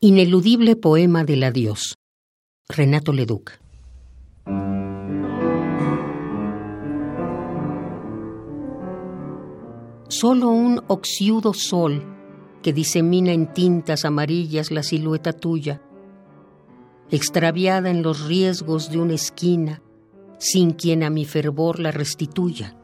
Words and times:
Ineludible 0.00 0.76
poema 0.76 1.24
del 1.24 1.42
adiós. 1.42 1.96
Renato 2.68 3.12
Leduc. 3.12 3.50
Solo 10.06 10.50
un 10.50 10.84
oxiudo 10.86 11.52
sol 11.52 12.06
que 12.62 12.72
disemina 12.72 13.32
en 13.32 13.52
tintas 13.52 14.04
amarillas 14.04 14.70
la 14.70 14.84
silueta 14.84 15.32
tuya, 15.32 15.82
extraviada 17.10 17.90
en 17.90 18.02
los 18.02 18.24
riesgos 18.24 18.92
de 18.92 19.00
una 19.00 19.14
esquina, 19.14 19.82
sin 20.38 20.74
quien 20.74 21.02
a 21.02 21.10
mi 21.10 21.24
fervor 21.24 21.80
la 21.80 21.90
restituya. 21.90 22.77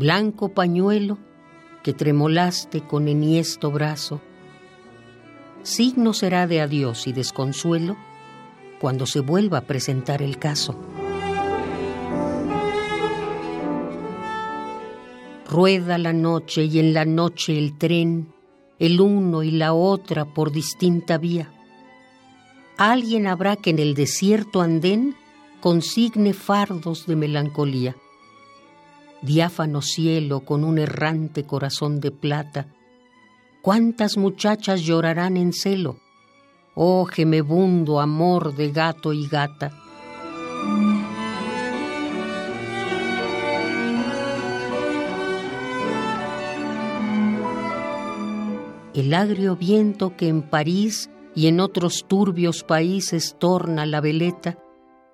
Blanco 0.00 0.48
pañuelo 0.48 1.18
que 1.82 1.92
tremolaste 1.92 2.80
con 2.80 3.06
enhiesto 3.06 3.70
brazo, 3.70 4.22
signo 5.62 6.14
será 6.14 6.46
de 6.46 6.62
adiós 6.62 7.06
y 7.06 7.12
desconsuelo 7.12 7.98
cuando 8.80 9.04
se 9.04 9.20
vuelva 9.20 9.58
a 9.58 9.66
presentar 9.66 10.22
el 10.22 10.38
caso. 10.38 10.74
Rueda 15.46 15.98
la 15.98 16.14
noche 16.14 16.64
y 16.64 16.78
en 16.78 16.94
la 16.94 17.04
noche 17.04 17.58
el 17.58 17.76
tren, 17.76 18.32
el 18.78 19.02
uno 19.02 19.42
y 19.42 19.50
la 19.50 19.74
otra 19.74 20.24
por 20.24 20.50
distinta 20.50 21.18
vía. 21.18 21.52
Alguien 22.78 23.26
habrá 23.26 23.56
que 23.56 23.68
en 23.68 23.78
el 23.78 23.92
desierto 23.92 24.62
andén 24.62 25.14
consigne 25.60 26.32
fardos 26.32 27.06
de 27.06 27.16
melancolía 27.16 27.96
diáfano 29.22 29.82
cielo 29.82 30.40
con 30.40 30.64
un 30.64 30.78
errante 30.78 31.44
corazón 31.44 32.00
de 32.00 32.10
plata, 32.10 32.66
¿cuántas 33.62 34.16
muchachas 34.16 34.82
llorarán 34.82 35.36
en 35.36 35.52
celo? 35.52 35.98
Oh 36.74 37.04
gemebundo 37.04 38.00
amor 38.00 38.54
de 38.54 38.70
gato 38.70 39.12
y 39.12 39.26
gata. 39.26 39.72
El 48.94 49.14
agrio 49.14 49.56
viento 49.56 50.16
que 50.16 50.28
en 50.28 50.42
París 50.42 51.10
y 51.34 51.46
en 51.46 51.60
otros 51.60 52.06
turbios 52.08 52.64
países 52.64 53.36
torna 53.38 53.86
la 53.86 54.00
veleta, 54.00 54.58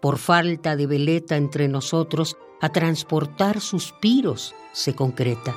por 0.00 0.18
falta 0.18 0.76
de 0.76 0.86
veleta 0.86 1.36
entre 1.36 1.68
nosotros, 1.68 2.36
a 2.60 2.68
transportar 2.70 3.60
suspiros 3.60 4.54
se 4.72 4.94
concreta. 4.94 5.54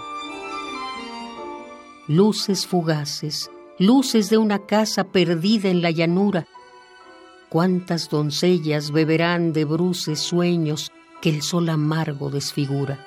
Luces 2.07 2.65
fugaces, 2.65 3.51
luces 3.77 4.29
de 4.29 4.37
una 4.37 4.59
casa 4.65 5.05
perdida 5.05 5.69
en 5.69 5.81
la 5.81 5.91
llanura. 5.91 6.47
Cuántas 7.49 8.09
doncellas 8.09 8.91
beberán 8.91 9.53
de 9.53 9.65
bruces 9.65 10.19
sueños 10.19 10.91
que 11.21 11.29
el 11.29 11.41
sol 11.41 11.69
amargo 11.69 12.29
desfigura. 12.29 13.05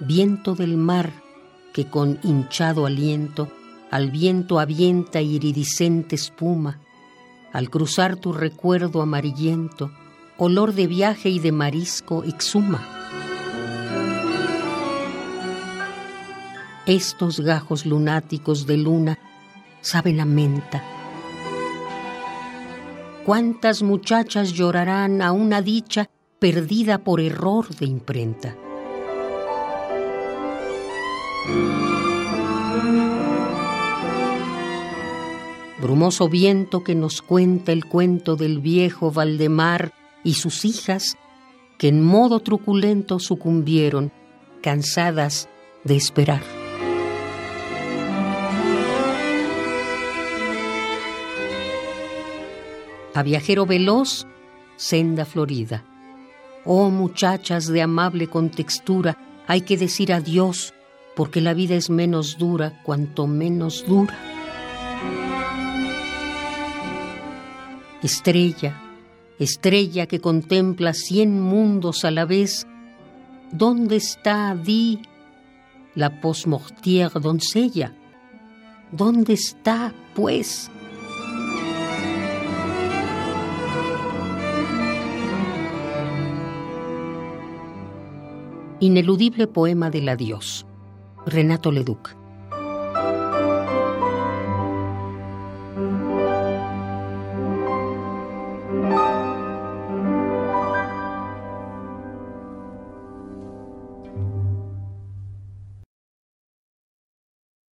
Viento 0.00 0.54
del 0.54 0.76
mar 0.76 1.12
que 1.72 1.88
con 1.88 2.18
hinchado 2.22 2.86
aliento 2.86 3.48
al 3.90 4.10
viento 4.10 4.58
avienta 4.58 5.22
iridiscente 5.22 6.16
espuma, 6.16 6.80
al 7.54 7.70
cruzar 7.70 8.16
tu 8.16 8.32
recuerdo 8.32 9.00
amarillento, 9.00 9.92
olor 10.38 10.74
de 10.74 10.88
viaje 10.88 11.28
y 11.30 11.38
de 11.38 11.52
marisco 11.52 12.24
exhuma. 12.24 12.82
Estos 16.84 17.38
gajos 17.38 17.86
lunáticos 17.86 18.66
de 18.66 18.76
luna 18.76 19.18
saben 19.80 20.18
a 20.18 20.24
menta. 20.24 20.82
¿Cuántas 23.24 23.82
muchachas 23.82 24.52
llorarán 24.52 25.22
a 25.22 25.30
una 25.30 25.62
dicha 25.62 26.10
perdida 26.40 26.98
por 27.04 27.20
error 27.20 27.68
de 27.68 27.86
imprenta? 27.86 28.56
Brumoso 35.84 36.30
viento 36.30 36.82
que 36.82 36.94
nos 36.94 37.20
cuenta 37.20 37.70
el 37.70 37.84
cuento 37.84 38.36
del 38.36 38.60
viejo 38.60 39.10
Valdemar 39.10 39.92
y 40.24 40.32
sus 40.32 40.64
hijas, 40.64 41.18
que 41.76 41.88
en 41.88 42.02
modo 42.02 42.40
truculento 42.40 43.18
sucumbieron, 43.18 44.10
cansadas 44.62 45.46
de 45.84 45.96
esperar. 45.96 46.40
A 53.14 53.22
viajero 53.22 53.66
veloz, 53.66 54.26
senda 54.76 55.26
florida. 55.26 55.84
Oh 56.64 56.88
muchachas 56.88 57.66
de 57.66 57.82
amable 57.82 58.28
contextura, 58.28 59.18
hay 59.46 59.60
que 59.60 59.76
decir 59.76 60.14
adiós, 60.14 60.72
porque 61.14 61.42
la 61.42 61.52
vida 61.52 61.74
es 61.74 61.90
menos 61.90 62.38
dura 62.38 62.80
cuanto 62.84 63.26
menos 63.26 63.84
dura. 63.86 64.18
Estrella, 68.04 68.82
estrella 69.38 70.06
que 70.06 70.20
contempla 70.20 70.92
cien 70.92 71.40
mundos 71.40 72.04
a 72.04 72.10
la 72.10 72.26
vez, 72.26 72.66
¿dónde 73.50 73.96
está, 73.96 74.54
di, 74.54 75.00
la 75.94 76.20
postmortière 76.20 77.18
doncella? 77.18 77.96
¿Dónde 78.92 79.32
está, 79.32 79.94
pues? 80.14 80.70
Ineludible 88.80 89.46
poema 89.46 89.88
del 89.88 90.10
adiós. 90.10 90.66
Renato 91.24 91.72
Leduc. 91.72 92.23